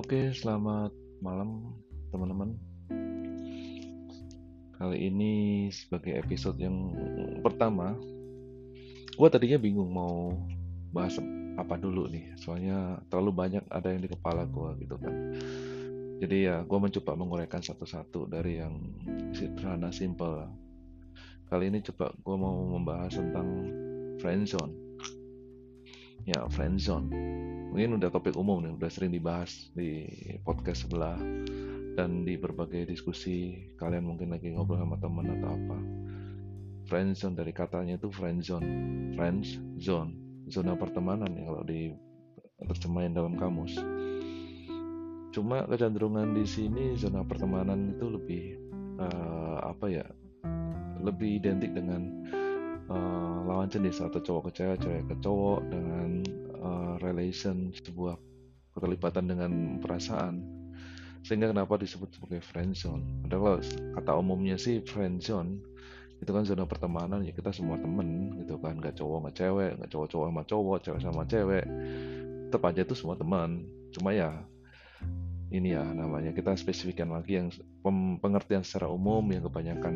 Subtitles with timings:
[0.00, 1.76] Oke, selamat malam
[2.08, 2.56] teman-teman.
[4.80, 6.96] Kali ini sebagai episode yang
[7.44, 8.00] pertama,
[9.12, 10.32] gue tadinya bingung mau
[10.88, 11.20] bahas
[11.60, 15.36] apa dulu nih, soalnya terlalu banyak ada yang di kepala gue gitu kan.
[16.24, 18.80] Jadi ya, gue mencoba menguraikan satu-satu dari yang
[19.36, 20.48] sederhana, simple.
[21.52, 23.68] Kali ini coba gue mau membahas tentang
[24.16, 24.89] friendzone.
[26.30, 27.10] Ya, friendzone
[27.70, 30.06] mungkin udah topik umum nih, udah sering dibahas di
[30.42, 31.14] podcast sebelah
[31.94, 35.78] dan di berbagai diskusi kalian mungkin lagi ngobrol sama teman atau apa.
[36.90, 38.66] Friendzone dari katanya itu friendzone,
[39.14, 40.18] friends zone,
[40.50, 41.94] zona pertemanan ya kalau di
[42.66, 43.78] terjemahin dalam kamus.
[45.30, 48.44] Cuma kecenderungan di sini zona pertemanan itu lebih
[48.98, 50.06] uh, apa ya?
[51.00, 52.26] Lebih identik dengan
[52.90, 56.10] uh, lawan jenis atau cowok ke cewek, cewek ke cowok dengan
[56.60, 58.18] uh, relation sebuah
[58.74, 60.42] keterlibatan dengan perasaan.
[61.20, 63.60] Sehingga kenapa disebut sebagai friendzone padahal
[63.92, 65.60] kata umumnya sih friendzone
[66.20, 68.80] itu kan zona pertemanan ya kita semua temen gitu kan.
[68.80, 71.64] Nggak cowok nggak cewek nggak cowok cowok sama cowok cewek sama cewek.
[72.48, 74.32] Tetap aja itu semua teman cuma ya
[75.52, 76.32] ini ya namanya.
[76.32, 77.52] Kita spesifikkan lagi yang
[78.20, 79.94] pengertian secara umum yang kebanyakan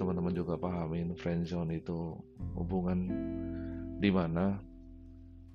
[0.00, 2.16] teman-teman juga pahamin friendzone itu
[2.56, 3.04] hubungan
[4.00, 4.56] di mana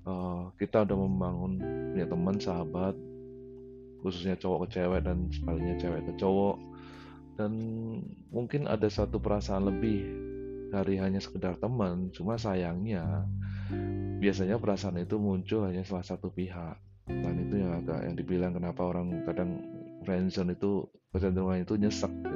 [0.06, 1.58] uh, kita udah membangun
[1.90, 2.94] punya teman sahabat
[4.06, 6.56] khususnya cowok ke cewek dan sebaliknya cewek ke cowok.
[7.34, 7.52] Dan
[8.30, 10.06] mungkin ada satu perasaan lebih
[10.70, 13.26] dari hanya sekedar teman cuma sayangnya
[14.22, 16.78] biasanya perasaan itu muncul hanya salah satu pihak.
[17.10, 19.58] Dan itu yang agak yang dibilang kenapa orang kadang
[20.06, 22.35] friendzone itu kecenderungan itu nyesek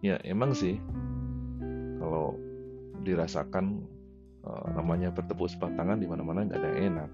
[0.00, 0.80] ya emang sih
[2.00, 2.36] kalau
[3.04, 3.84] dirasakan
[4.44, 7.10] uh, namanya bertepuk sebelah tangan di mana-mana nggak ada yang enak.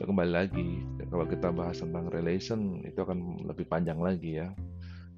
[0.00, 0.80] So, kembali lagi
[1.12, 4.48] kalau kita bahas tentang relation itu akan lebih panjang lagi ya.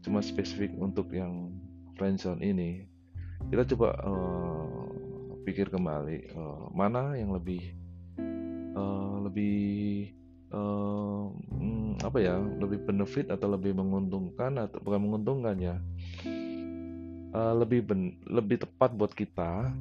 [0.03, 1.55] Cuma spesifik untuk yang
[1.95, 2.85] friendzone ini
[3.49, 7.61] kita coba uh, pikir kembali uh, mana yang lebih
[8.75, 10.11] uh, lebih
[10.53, 11.31] uh,
[12.05, 15.77] apa ya lebih benefit atau lebih menguntungkan atau bukan menguntungkan ya
[17.33, 19.73] uh, lebih ben, lebih tepat buat kita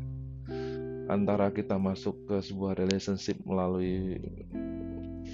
[1.11, 4.23] antara kita masuk ke sebuah relationship melalui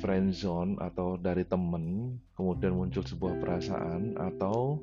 [0.01, 4.81] friend zone atau dari temen kemudian muncul sebuah perasaan atau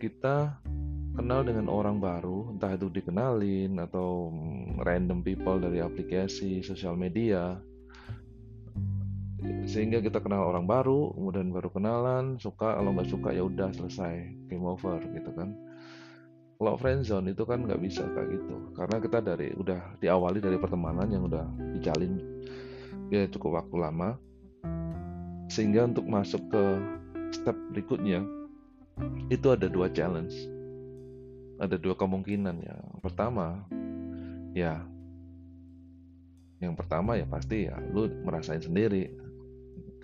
[0.00, 0.60] kita
[1.16, 4.28] kenal dengan orang baru entah itu dikenalin atau
[4.84, 7.56] random people dari aplikasi sosial media
[9.66, 14.14] sehingga kita kenal orang baru kemudian baru kenalan suka kalau nggak suka ya udah selesai
[14.46, 15.52] game over gitu kan.
[16.56, 18.72] Kalau friendzone itu kan nggak bisa kayak gitu.
[18.72, 21.44] Karena kita dari udah diawali dari pertemanan yang udah
[21.76, 22.16] dijalin
[23.12, 24.16] ya cukup waktu lama.
[25.52, 26.64] Sehingga untuk masuk ke
[27.34, 28.24] step berikutnya
[29.28, 30.32] itu ada dua challenge.
[31.60, 32.56] Ada dua kemungkinan.
[32.64, 33.66] Ya pertama
[34.56, 34.80] ya
[36.56, 39.25] yang pertama ya pasti ya lu merasain sendiri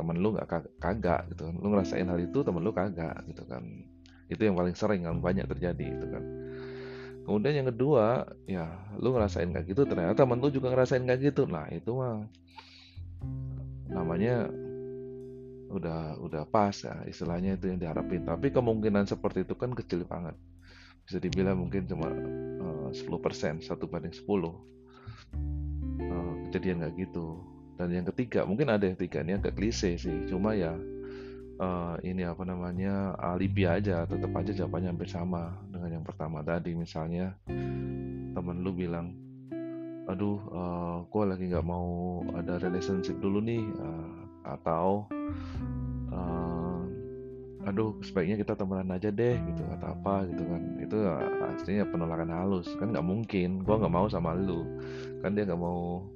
[0.02, 1.54] temen lu nggak kagak gitu kan.
[1.62, 3.62] Lu ngerasain hal itu temen lu kagak gitu kan.
[4.26, 6.26] Itu yang paling sering yang banyak terjadi itu kan.
[7.22, 8.66] Kemudian yang kedua ya
[8.98, 11.46] lu ngerasain kayak gitu ternyata temen lu juga ngerasain kayak gitu.
[11.46, 12.26] Nah itu mah
[13.86, 14.50] namanya
[15.72, 18.26] udah udah pas ya istilahnya itu yang diharapin.
[18.26, 20.34] Tapi kemungkinan seperti itu kan kecil banget.
[21.06, 22.10] Bisa dibilang mungkin cuma
[22.58, 24.50] uh, 10% satu banding 10 uh,
[26.50, 27.51] kejadian kayak gitu
[27.82, 30.30] dan yang ketiga mungkin ada yang tiga ini agak klise sih.
[30.30, 30.70] Cuma ya
[31.58, 36.78] uh, ini apa namanya alibi aja tetap aja jawabannya hampir sama dengan yang pertama tadi.
[36.78, 37.34] Misalnya
[38.38, 39.18] temen lu bilang
[40.06, 44.18] aduh uh, eh, gue lagi nggak mau ada relationship dulu nih uh,
[44.58, 45.06] atau
[46.10, 46.82] uh,
[47.62, 50.62] aduh sebaiknya kita temenan aja deh gitu atau apa gitu kan.
[50.78, 51.02] Itu
[51.58, 52.70] aslinya penolakan halus.
[52.78, 54.62] Kan nggak mungkin gue nggak mau sama lu.
[55.18, 56.06] Kan dia nggak mau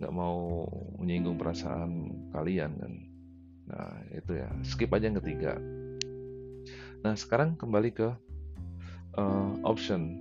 [0.00, 0.64] nggak mau
[0.96, 2.92] menyinggung perasaan kalian kan
[3.70, 4.50] Nah, itu ya.
[4.66, 5.54] Skip aja yang ketiga.
[7.06, 8.08] Nah, sekarang kembali ke
[9.14, 10.18] uh, option.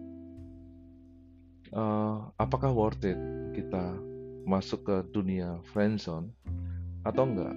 [1.70, 3.18] Uh, apakah worth it
[3.54, 3.94] kita
[4.50, 6.34] masuk ke dunia friendzone
[7.06, 7.54] atau enggak?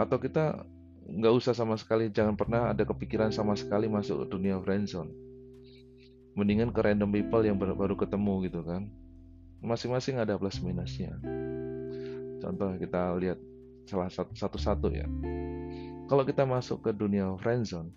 [0.00, 0.64] Atau kita
[1.04, 5.12] nggak usah sama sekali, jangan pernah ada kepikiran sama sekali masuk ke dunia friendzone.
[6.34, 8.90] Mendingan ke random people yang baru, baru ketemu gitu kan.
[9.64, 11.14] Masing-masing ada plus minusnya.
[12.44, 13.40] Contoh kita lihat
[13.88, 15.08] salah satu-satu ya.
[16.04, 17.88] Kalau kita masuk ke dunia friendzone,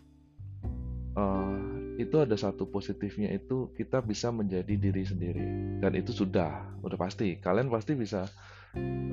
[1.20, 1.60] uh,
[2.00, 5.44] itu ada satu positifnya itu kita bisa menjadi diri sendiri.
[5.84, 7.36] Dan itu sudah, udah pasti.
[7.44, 8.24] Kalian pasti bisa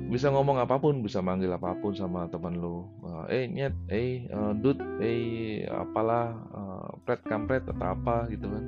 [0.05, 2.87] bisa ngomong apa pun bisa manggil apa pun sama teman lu.
[3.27, 8.63] Eh nyet eh uh, dud eh apalah uh, pret kampret atau apa gitu kan.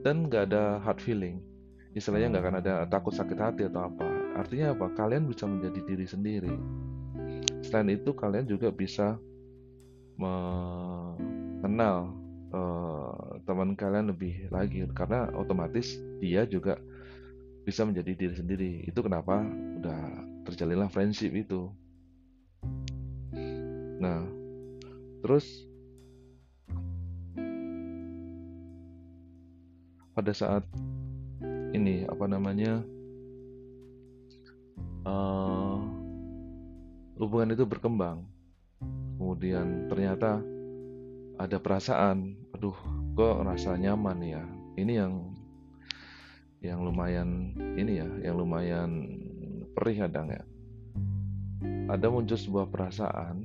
[0.00, 1.44] Dan nggak ada hard feeling.
[1.92, 4.09] Istilahnya nggak akan ada takut sakit hati atau apa
[4.40, 4.88] artinya apa?
[4.96, 6.54] Kalian bisa menjadi diri sendiri.
[7.60, 9.20] Selain itu kalian juga bisa
[10.16, 12.12] mengenal
[12.52, 14.88] uh, teman kalian lebih lagi.
[14.96, 16.80] Karena otomatis dia juga
[17.68, 18.72] bisa menjadi diri sendiri.
[18.88, 19.44] Itu kenapa?
[19.80, 20.00] Udah
[20.48, 21.68] terjalinlah friendship itu.
[24.00, 24.24] Nah
[25.20, 25.68] terus
[30.16, 30.64] pada saat
[31.76, 32.80] ini apa namanya
[35.04, 35.76] uh,
[37.20, 38.24] hubungan itu berkembang.
[39.20, 40.40] Kemudian ternyata
[41.36, 42.76] ada perasaan aduh
[43.16, 44.44] kok rasa nyaman ya?
[44.80, 45.14] Ini yang
[46.60, 48.90] yang lumayan ini ya yang lumayan
[49.76, 50.42] perih kadang ya.
[51.90, 53.44] Ada muncul sebuah perasaan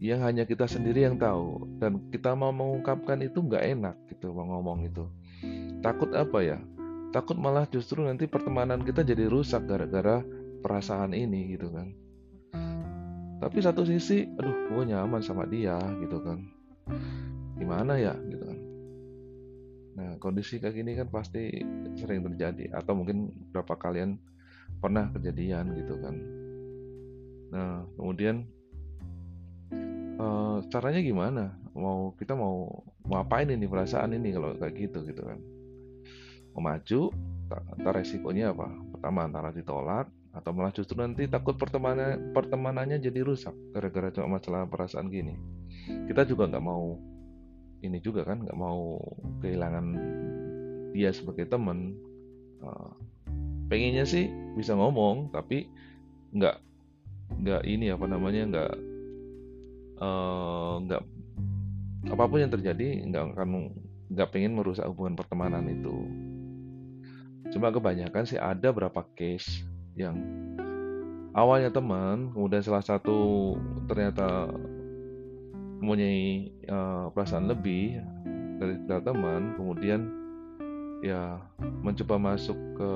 [0.00, 4.48] yang hanya kita sendiri yang tahu dan kita mau mengungkapkan itu nggak enak gitu mau
[4.48, 5.04] ngomong itu.
[5.84, 6.58] Takut apa ya?
[7.10, 10.22] Takut malah justru nanti pertemanan kita jadi rusak gara-gara
[10.60, 11.88] perasaan ini gitu kan.
[13.40, 16.44] Tapi satu sisi aduh gue nyaman sama dia gitu kan.
[17.56, 18.58] Gimana ya gitu kan.
[19.96, 21.48] Nah kondisi kayak gini kan pasti
[21.96, 22.68] sering terjadi.
[22.76, 24.20] Atau mungkin berapa kalian
[24.80, 26.14] pernah kejadian gitu kan.
[27.50, 28.44] Nah kemudian
[30.20, 31.56] uh, caranya gimana?
[31.72, 35.40] Mau kita mau mau apain ini perasaan ini kalau kayak gitu gitu kan.
[36.60, 37.08] Maju
[37.48, 38.68] antara resikonya apa?
[38.92, 44.62] Pertama antara ditolak atau malah justru nanti takut pertemanan pertemanannya jadi rusak gara-gara cuma masalah
[44.70, 45.34] perasaan gini.
[46.06, 46.94] Kita juga nggak mau
[47.82, 49.02] ini juga kan nggak mau
[49.42, 49.86] kehilangan
[50.94, 51.98] dia sebagai teman.
[52.62, 52.92] Uh,
[53.66, 55.66] pengennya sih bisa ngomong tapi
[56.34, 56.60] nggak
[57.30, 58.72] nggak ini apa namanya nggak
[59.98, 61.02] uh, nggak
[62.10, 63.74] apa pun yang terjadi nggak akan
[64.10, 66.06] nggak pengen merusak hubungan pertemanan itu.
[67.50, 70.16] Cuma kebanyakan sih ada berapa case yang
[71.34, 73.54] awalnya teman, kemudian salah satu
[73.86, 74.50] ternyata
[75.80, 78.02] mempunyai uh, perasaan lebih
[78.60, 80.00] dari teman, kemudian
[81.00, 81.40] ya
[81.80, 82.92] mencoba masuk ke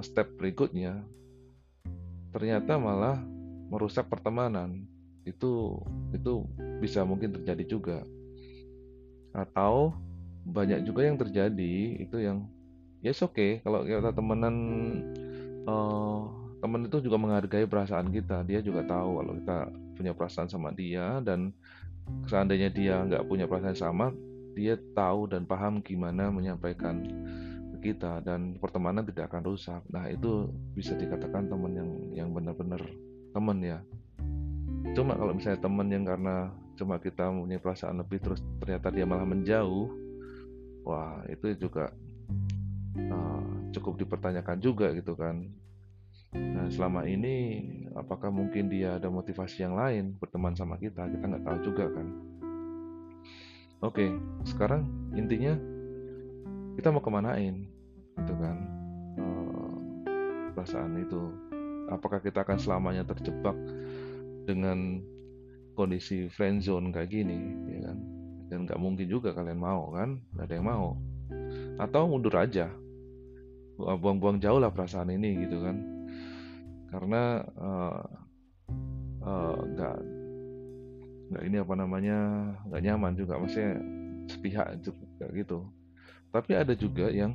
[0.00, 1.04] step berikutnya,
[2.32, 3.20] ternyata malah
[3.68, 4.88] merusak pertemanan.
[5.28, 5.84] Itu
[6.16, 6.48] itu
[6.80, 7.98] bisa mungkin terjadi juga.
[9.36, 9.94] Atau
[10.48, 12.48] banyak juga yang terjadi itu yang
[13.04, 13.50] ya yes, oke okay.
[13.60, 14.56] kalau kita temenan
[15.70, 16.26] uh,
[16.58, 18.42] temen itu juga menghargai perasaan kita.
[18.44, 19.58] Dia juga tahu kalau kita
[19.94, 21.54] punya perasaan sama dia dan
[22.26, 24.06] seandainya dia nggak punya perasaan sama
[24.58, 27.06] dia tahu dan paham gimana menyampaikan
[27.80, 29.80] kita dan pertemanan tidak akan rusak.
[29.88, 32.80] Nah itu bisa dikatakan teman yang yang benar-benar
[33.32, 33.80] teman ya.
[34.92, 39.28] Cuma kalau misalnya teman yang karena cuma kita punya perasaan lebih terus ternyata dia malah
[39.28, 39.88] menjauh
[40.84, 41.92] wah itu juga
[42.96, 45.46] uh, cukup dipertanyakan juga gitu kan.
[46.30, 47.66] Nah selama ini
[47.98, 52.06] apakah mungkin dia ada motivasi yang lain berteman sama kita kita nggak tahu juga kan.
[53.80, 54.06] Oke
[54.46, 54.86] sekarang
[55.16, 55.56] intinya
[56.78, 57.66] kita mau kemanain
[58.18, 58.56] gitu kan
[59.18, 59.74] uh,
[60.54, 61.22] perasaan itu.
[61.90, 63.58] Apakah kita akan selamanya terjebak
[64.46, 65.02] dengan
[65.74, 67.38] kondisi friend zone kayak gini
[67.72, 67.98] ya kan
[68.50, 70.88] dan nggak mungkin juga kalian mau kan nggak ada yang mau
[71.78, 72.68] atau mundur aja
[74.00, 75.76] buang-buang jauh lah perasaan ini gitu kan.
[76.90, 78.02] Karena uh,
[79.22, 79.96] uh, nggak
[81.30, 82.18] nggak ini apa namanya
[82.66, 83.78] nggak nyaman juga maksudnya
[84.26, 85.58] sepihak juga gitu.
[86.30, 87.34] Tapi ada juga yang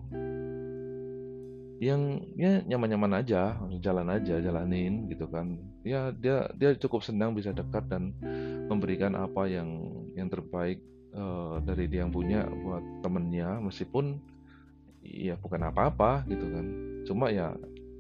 [1.76, 5.60] yang ya nyaman-nyaman aja jalan aja jalanin gitu kan.
[5.84, 8.16] Ya dia dia cukup senang bisa dekat dan
[8.72, 9.68] memberikan apa yang
[10.16, 10.80] yang terbaik
[11.16, 14.20] uh, dari dia yang punya buat temennya meskipun
[15.06, 16.66] ya bukan apa-apa gitu kan.
[17.06, 17.54] Cuma ya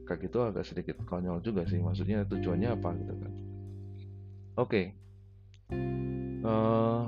[0.05, 3.31] kayak gitu agak sedikit konyol juga sih maksudnya tujuannya apa gitu kan.
[4.55, 4.69] Oke.
[4.69, 4.85] Okay.
[6.45, 7.03] uh, eh,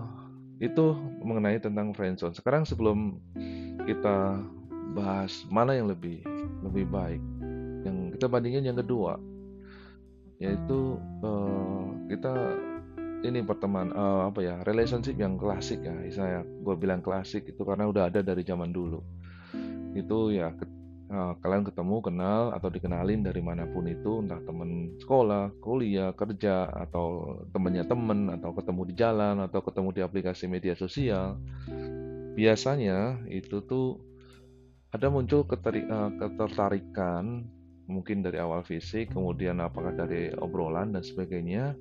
[0.67, 0.85] itu
[1.21, 3.21] mengenai tentang friendzone sekarang sebelum
[3.85, 4.41] kita
[4.97, 6.25] bahas mana yang lebih
[6.65, 7.21] lebih baik
[7.85, 9.21] yang kita bandingin yang kedua
[10.41, 12.33] yaitu uh, kita
[13.25, 15.93] ini pertemanan uh, apa ya relationship yang klasik ya.
[16.13, 19.01] Saya gue bilang klasik itu karena udah ada dari zaman dulu
[19.97, 20.53] itu ya
[21.11, 26.67] uh, kalian ketemu kenal atau dikenalin dari mana pun itu entah temen sekolah kuliah kerja
[26.87, 31.39] atau temennya temen atau ketemu di jalan atau ketemu di aplikasi media sosial
[32.37, 33.97] biasanya itu tuh
[34.93, 37.43] ada muncul keteri, uh, ketertarikan
[37.87, 41.75] mungkin dari awal fisik kemudian apakah dari obrolan dan sebagainya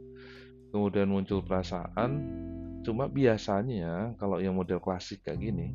[0.70, 2.44] kemudian muncul perasaan.
[2.86, 5.74] Cuma biasanya kalau yang model klasik kayak gini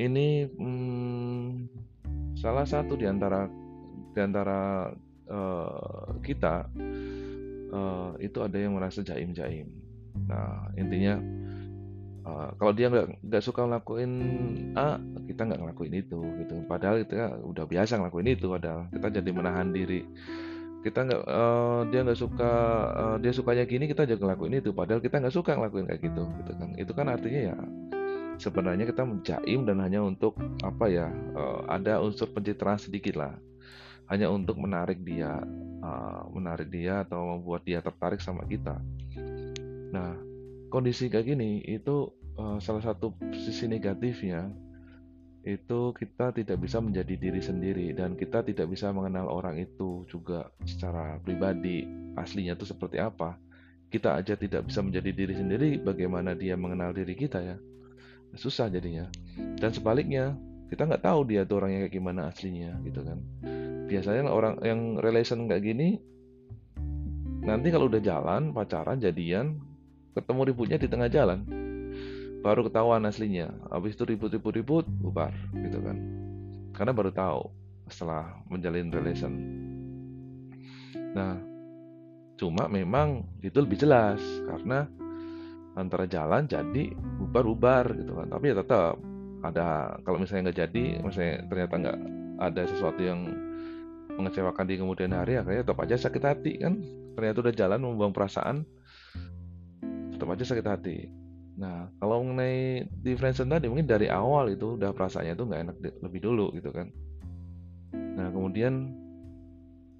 [0.00, 1.68] ini hmm,
[2.38, 3.44] salah satu di antara
[4.12, 4.92] di antara
[5.28, 6.68] uh, kita
[7.72, 9.68] uh, itu ada yang merasa jaim-jaim.
[10.28, 11.16] Nah intinya
[12.28, 14.12] uh, kalau dia nggak suka ngelakuin
[14.76, 16.54] A, kita nggak ngelakuin itu gitu.
[16.68, 20.04] Padahal kita udah biasa ngelakuin itu, padahal kita jadi menahan diri.
[20.82, 22.52] Kita nggak uh, dia nggak suka
[22.90, 26.22] uh, dia sukanya gini kita juga ngelakuin itu, padahal kita nggak suka ngelakuin kayak gitu,
[26.42, 26.68] gitu kan.
[26.74, 27.56] Itu kan artinya ya
[28.42, 30.34] sebenarnya kita menjaim dan hanya untuk
[30.66, 31.06] apa ya
[31.38, 33.38] uh, ada unsur pencitraan sedikit lah.
[34.10, 35.38] Hanya untuk menarik dia
[35.80, 38.82] uh, menarik dia atau membuat dia tertarik sama kita.
[39.94, 40.18] Nah
[40.74, 44.50] kondisi kayak gini itu uh, salah satu sisi negatifnya
[45.42, 50.50] itu kita tidak bisa menjadi diri sendiri dan kita tidak bisa mengenal orang itu juga
[50.62, 51.86] secara pribadi
[52.18, 53.38] aslinya itu seperti apa.
[53.86, 57.56] Kita aja tidak bisa menjadi diri sendiri bagaimana dia mengenal diri kita ya
[58.36, 59.08] susah jadinya.
[59.36, 60.36] Dan sebaliknya
[60.72, 63.20] kita nggak tahu dia tuh orangnya kayak gimana aslinya gitu kan.
[63.88, 66.00] Biasanya orang yang relation kayak gini
[67.42, 69.58] nanti kalau udah jalan pacaran jadian
[70.14, 71.44] ketemu ributnya di tengah jalan
[72.40, 73.52] baru ketahuan aslinya.
[73.68, 75.96] Habis itu ribut-ribut-ribut bubar gitu kan.
[76.72, 77.42] Karena baru tahu
[77.92, 79.32] setelah menjalin relation.
[81.12, 81.36] Nah
[82.40, 84.88] cuma memang itu lebih jelas karena
[85.76, 88.28] antara jalan jadi bubar-bubar gitu kan.
[88.28, 89.00] Tapi ya tetap
[89.42, 91.98] ada kalau misalnya nggak jadi misalnya ternyata nggak
[92.42, 93.20] ada sesuatu yang
[94.12, 96.78] mengecewakan di kemudian hari akhirnya tetap aja sakit hati kan.
[97.16, 98.64] Ternyata udah jalan membuang perasaan
[100.14, 100.96] tetap aja sakit hati.
[101.56, 106.20] Nah kalau mengenai difference tadi mungkin dari awal itu udah perasaannya itu nggak enak lebih
[106.20, 106.88] dulu gitu kan.
[107.92, 108.92] Nah kemudian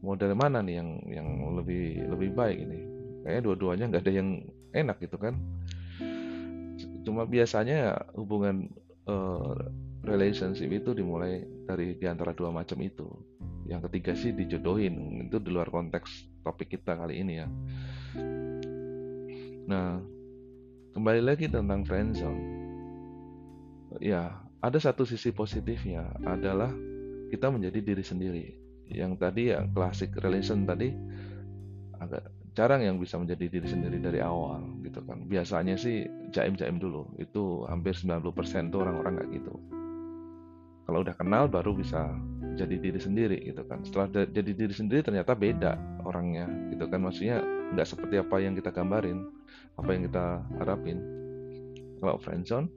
[0.02, 2.79] model mana nih yang yang lebih lebih baik ini?
[3.23, 4.29] Kayaknya dua-duanya nggak ada yang
[4.73, 5.38] enak gitu kan.
[7.02, 8.71] Cuma biasanya hubungan
[9.07, 9.55] uh,
[10.02, 13.07] relationship itu dimulai dari di antara dua macam itu.
[13.67, 17.47] Yang ketiga sih dijodohin itu di luar konteks topik kita kali ini ya.
[19.71, 20.02] Nah
[20.93, 22.43] kembali lagi tentang friendzone
[24.02, 26.71] ya ada satu sisi positifnya adalah
[27.31, 28.47] kita menjadi diri sendiri.
[28.93, 30.93] Yang tadi ya klasik relation tadi
[31.97, 35.25] agak jarang yang bisa menjadi diri sendiri dari awal gitu kan.
[35.25, 39.54] Biasanya sih jaim-jaim dulu itu hampir 90% tuh orang-orang kayak gitu.
[40.82, 42.12] Kalau udah kenal baru bisa
[42.52, 43.80] jadi diri sendiri gitu kan.
[43.80, 47.00] Setelah jadi diri sendiri ternyata beda orangnya gitu kan.
[47.00, 47.40] Maksudnya
[47.73, 49.25] nggak seperti apa yang kita gambarin
[49.80, 50.25] apa yang kita
[50.61, 50.99] harapin.
[52.04, 52.68] Kalau friendzone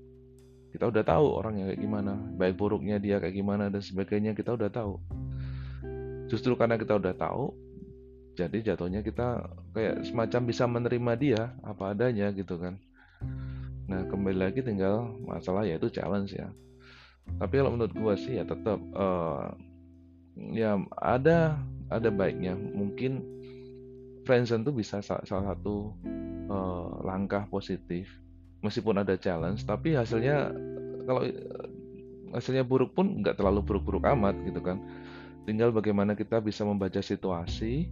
[0.72, 4.72] kita udah tahu orangnya kayak gimana baik buruknya dia kayak gimana dan sebagainya kita udah
[4.72, 4.96] tahu.
[6.32, 7.65] Justru karena kita udah tahu
[8.36, 12.76] jadi jatuhnya kita kayak semacam bisa menerima dia apa adanya gitu kan.
[13.88, 16.52] Nah kembali lagi tinggal masalah yaitu challenge ya.
[17.40, 19.56] Tapi kalau menurut gue sih ya tetap uh,
[20.52, 21.56] ya ada
[21.88, 22.54] ada baiknya.
[22.54, 23.24] Mungkin
[24.28, 25.96] friendzone tuh bisa salah satu
[26.52, 28.12] uh, langkah positif
[28.66, 30.50] meskipun ada challenge tapi hasilnya
[31.06, 31.22] kalau
[32.34, 34.84] hasilnya buruk pun nggak terlalu buruk-buruk amat gitu kan.
[35.46, 37.86] Tinggal bagaimana kita bisa membaca situasi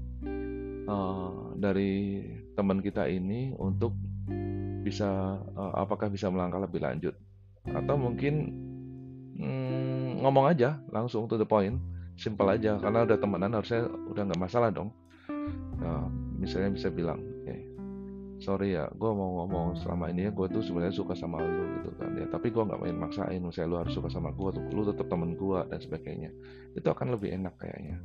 [0.87, 2.23] uh, dari
[2.53, 3.95] teman kita ini untuk
[4.83, 7.15] bisa uh, apakah bisa melangkah lebih lanjut?
[7.67, 8.51] Atau mungkin
[9.39, 11.79] mm, ngomong aja langsung to the point
[12.19, 14.91] simple aja karena udah temenan harusnya udah nggak masalah dong.
[15.79, 16.07] Nah,
[16.39, 17.19] misalnya bisa bilang
[18.43, 21.95] sorry ya gue mau ngomong selama ini ya gue tuh sebenarnya suka sama lu gitu
[21.95, 22.27] kan ya.
[22.27, 25.39] Tapi gue nggak main maksain misalnya lu harus suka sama gue tuh lu tetap temen
[25.39, 26.29] gue dan sebagainya.
[26.75, 28.03] Itu akan lebih enak kayaknya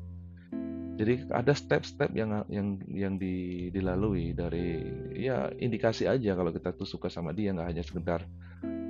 [0.98, 4.82] jadi ada step-step yang yang yang di, dilalui dari
[5.14, 8.26] ya indikasi aja kalau kita tuh suka sama dia nggak hanya sekedar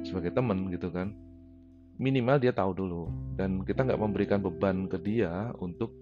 [0.08, 1.12] sebagai temen gitu kan.
[2.00, 5.92] Minimal dia tahu dulu dan kita nggak memberikan beban ke dia untuk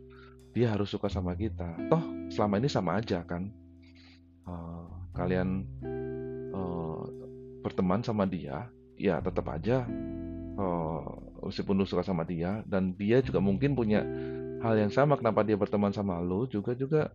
[0.54, 1.74] dia harus suka sama kita.
[1.90, 3.50] Toh selama ini sama aja kan.
[4.46, 5.66] Uh, kalian
[6.54, 7.02] uh,
[7.66, 9.82] berteman sama dia ya tetap aja
[10.54, 11.02] uh,
[11.42, 14.06] meskipun lu suka sama dia dan dia juga mungkin punya
[14.60, 17.12] hal yang sama kenapa dia berteman sama lu juga juga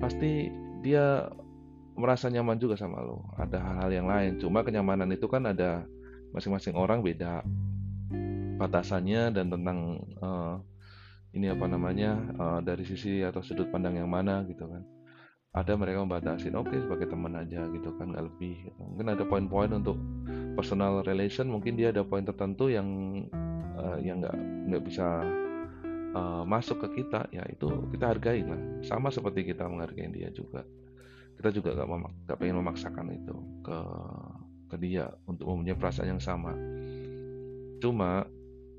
[0.00, 0.48] pasti
[0.84, 1.28] dia
[1.94, 5.86] merasa nyaman juga sama lo ada hal-hal yang lain cuma kenyamanan itu kan ada
[6.34, 7.46] masing-masing orang beda
[8.58, 10.58] batasannya dan tentang uh,
[11.34, 14.82] ini apa namanya uh, dari sisi atau sudut pandang yang mana gitu kan
[15.54, 18.80] ada mereka membatasi oke okay, sebagai teman aja gitu kan nggak lebih gitu.
[18.82, 19.98] mungkin ada poin-poin untuk
[20.58, 22.86] personal relation mungkin dia ada poin tertentu yang
[23.78, 24.34] uh, yang nggak
[24.70, 25.22] nggak bisa
[26.14, 28.60] uh, masuk ke kita ya itu kita hargai lah.
[28.86, 30.62] Sama seperti kita menghargai dia juga.
[31.34, 33.78] Kita juga gak, memak gak pengen memaksakan itu ke
[34.70, 36.54] ke dia untuk mempunyai perasaan yang sama.
[37.82, 38.24] Cuma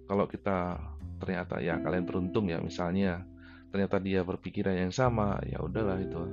[0.08, 0.80] kalau kita
[1.20, 3.24] ternyata ya kalian beruntung ya misalnya
[3.72, 6.24] ternyata dia berpikiran yang sama ya udahlah itu.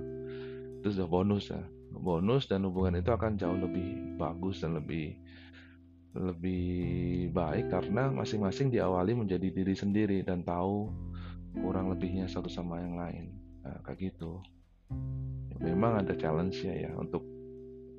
[0.82, 5.14] Itu sudah bonus ya bonus dan hubungan itu akan jauh lebih bagus dan lebih
[6.12, 10.92] lebih baik karena masing-masing diawali menjadi diri sendiri dan tahu
[11.56, 13.24] kurang lebihnya satu sama yang lain.
[13.64, 14.40] Nah, kayak gitu.
[15.62, 17.24] Memang ada challenge ya ya untuk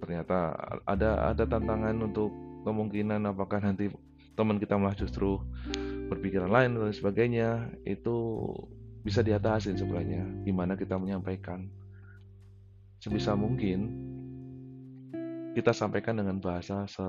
[0.03, 0.51] ternyata
[0.83, 2.29] ada ada tantangan untuk
[2.67, 3.87] kemungkinan apakah nanti
[4.35, 5.39] teman kita malah justru
[6.11, 7.49] berpikiran lain dan sebagainya.
[7.87, 8.45] Itu
[9.01, 11.65] bisa diatasi sebenarnya gimana kita menyampaikan.
[13.01, 14.02] Sebisa mungkin
[15.53, 17.05] kita sampaikan dengan bahasa se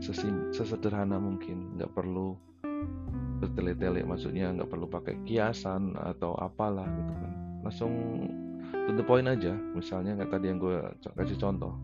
[0.00, 1.76] sesim, sesederhana mungkin.
[1.76, 2.36] Nggak perlu
[3.44, 7.32] bertele-tele maksudnya nggak perlu pakai kiasan atau apalah gitu kan.
[7.60, 7.92] Langsung
[8.72, 9.52] to the point aja.
[9.76, 10.76] Misalnya kayak tadi yang gue
[11.20, 11.76] kasih contoh.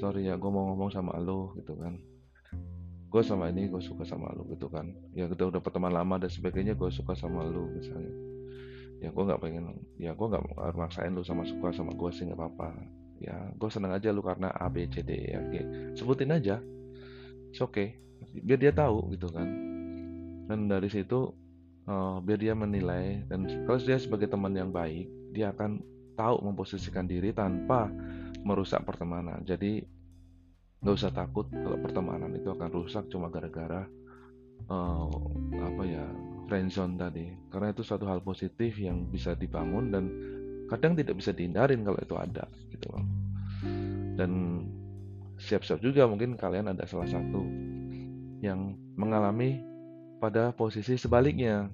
[0.00, 2.00] Sorry ya gue mau ngomong sama lo gitu kan.
[3.12, 4.88] Gue sama ini gue suka sama lo gitu kan.
[5.12, 8.12] Ya kita udah berteman lama dan sebagainya gue suka sama lo misalnya.
[9.04, 10.44] Ya gue nggak pengen ya gue nggak
[10.80, 14.50] maksain lo sama suka sama gue sih nggak apa-apa ya gue seneng aja lu karena
[14.50, 15.54] A B C D E F G.
[15.94, 16.58] Sebutin aja.
[16.58, 17.88] Oke okay.
[18.42, 19.46] Biar dia tahu gitu kan.
[20.50, 21.30] Dan dari situ
[21.86, 25.80] uh, biar dia menilai dan kalau dia sebagai teman yang baik dia akan
[26.18, 27.88] tahu memposisikan diri tanpa
[28.42, 29.40] merusak pertemanan.
[29.46, 29.80] Jadi
[30.82, 33.86] nggak usah takut kalau pertemanan itu akan rusak cuma gara-gara
[34.66, 35.08] uh,
[35.62, 36.04] apa ya
[36.50, 37.26] friendzone tadi.
[37.48, 40.04] Karena itu suatu hal positif yang bisa dibangun dan
[40.72, 43.04] kadang tidak bisa dihindarin kalau itu ada gitu loh.
[44.16, 44.64] Dan
[45.36, 47.42] siap-siap juga mungkin kalian ada salah satu
[48.42, 49.60] yang mengalami
[50.22, 51.68] pada posisi sebaliknya.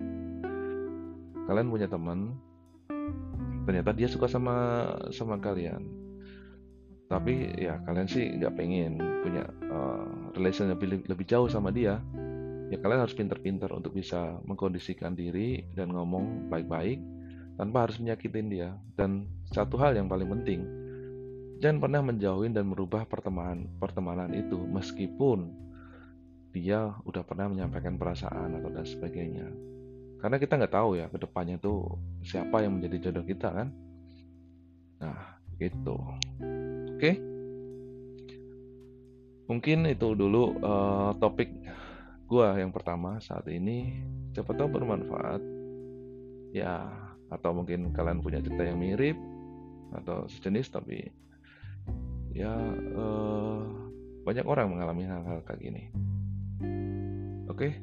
[1.48, 2.36] Kalian punya teman
[3.64, 4.56] ternyata dia suka sama
[5.12, 5.84] sama kalian.
[7.08, 12.00] Tapi ya kalian sih nggak pengen punya uh, relation lebih lebih jauh sama dia.
[12.68, 17.00] Ya kalian harus pinter-pinter untuk bisa mengkondisikan diri dan ngomong baik-baik
[17.58, 18.70] tanpa harus menyakitin dia.
[18.94, 20.62] Dan satu hal yang paling penting,
[21.58, 25.50] jangan pernah menjauhin dan merubah pertemanan pertemanan itu meskipun
[26.54, 29.50] dia udah pernah menyampaikan perasaan atau dan sebagainya.
[30.18, 33.68] Karena kita nggak tahu ya ke depannya tuh siapa yang menjadi jodoh kita kan.
[35.02, 35.98] Nah gitu.
[36.94, 37.18] Oke.
[39.48, 41.50] Mungkin itu dulu uh, topik
[42.28, 43.94] gua yang pertama saat ini.
[44.34, 45.42] Siapa tahu bermanfaat.
[46.52, 46.88] Ya,
[47.28, 49.16] atau mungkin kalian punya cerita yang mirip
[49.92, 51.08] atau sejenis tapi
[52.36, 53.60] ya eh,
[54.24, 55.82] banyak orang mengalami hal-hal kayak gini.
[57.48, 57.76] Oke.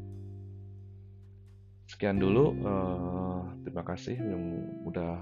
[1.85, 4.43] Sekian dulu eh, terima kasih yang
[4.85, 5.17] udah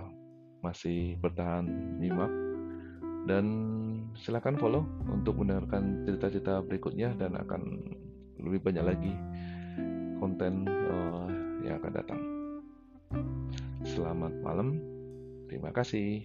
[0.64, 1.68] masih bertahan
[2.00, 2.32] nyimak.
[3.24, 3.46] Dan
[4.20, 7.80] silahkan follow untuk mendengarkan cerita-cerita berikutnya dan akan
[8.44, 9.14] lebih banyak lagi
[10.20, 11.28] konten uh,
[11.64, 12.33] yang akan datang.
[13.84, 14.80] Selamat malam.
[15.52, 16.24] Terima kasih.